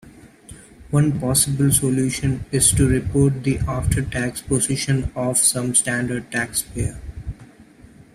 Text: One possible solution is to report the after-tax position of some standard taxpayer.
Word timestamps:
One 0.89 1.19
possible 1.19 1.71
solution 1.71 2.43
is 2.51 2.71
to 2.71 2.87
report 2.87 3.43
the 3.43 3.59
after-tax 3.67 4.41
position 4.41 5.11
of 5.15 5.37
some 5.37 5.75
standard 5.75 6.31
taxpayer. 6.31 6.99